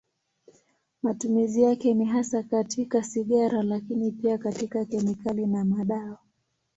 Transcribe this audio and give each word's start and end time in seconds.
Matumizi 1.03 1.61
yake 1.61 1.93
ni 1.93 2.05
hasa 2.05 2.43
katika 2.43 3.03
sigara, 3.03 3.63
lakini 3.63 4.11
pia 4.11 4.37
katika 4.37 4.85
kemikali 4.85 5.45
na 5.45 5.65
madawa. 5.65 6.17